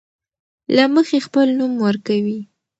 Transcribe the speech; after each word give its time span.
له 0.75 0.83
مخې 0.95 1.17
خپل 1.27 1.47
نوم 1.59 1.73
ورکوي. 1.85 2.39